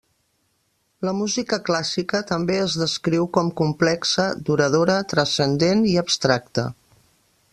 [1.07, 6.67] La música clàssica també es descriu com complexa, duradora, transcendent i abstracta.